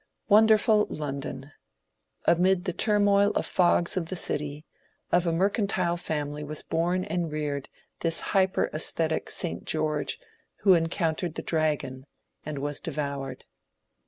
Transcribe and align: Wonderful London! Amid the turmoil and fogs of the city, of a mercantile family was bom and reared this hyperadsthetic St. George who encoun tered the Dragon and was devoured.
Wonderful 0.29 0.87
London! 0.89 1.51
Amid 2.25 2.65
the 2.65 2.73
turmoil 2.73 3.31
and 3.35 3.45
fogs 3.45 3.95
of 3.95 4.07
the 4.07 4.15
city, 4.15 4.65
of 5.11 5.27
a 5.27 5.31
mercantile 5.31 5.95
family 5.95 6.43
was 6.43 6.63
bom 6.63 7.05
and 7.07 7.31
reared 7.31 7.69
this 7.99 8.21
hyperadsthetic 8.33 9.29
St. 9.29 9.63
George 9.63 10.17
who 10.61 10.71
encoun 10.71 11.15
tered 11.17 11.35
the 11.35 11.43
Dragon 11.43 12.07
and 12.43 12.57
was 12.57 12.79
devoured. 12.79 13.45